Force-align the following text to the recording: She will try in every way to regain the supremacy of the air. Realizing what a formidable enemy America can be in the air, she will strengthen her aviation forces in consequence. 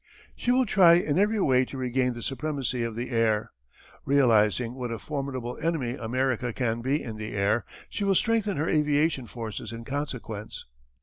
She 0.35 0.51
will 0.51 0.65
try 0.65 0.93
in 0.95 1.19
every 1.19 1.39
way 1.39 1.63
to 1.65 1.77
regain 1.77 2.13
the 2.13 2.23
supremacy 2.23 2.81
of 2.81 2.95
the 2.95 3.11
air. 3.11 3.51
Realizing 4.03 4.73
what 4.73 4.89
a 4.89 4.97
formidable 4.97 5.59
enemy 5.61 5.91
America 5.93 6.51
can 6.53 6.81
be 6.81 7.03
in 7.03 7.17
the 7.17 7.33
air, 7.33 7.65
she 7.87 8.03
will 8.03 8.15
strengthen 8.15 8.57
her 8.57 8.67
aviation 8.67 9.27
forces 9.27 9.71
in 9.71 9.85
consequence. 9.85 10.65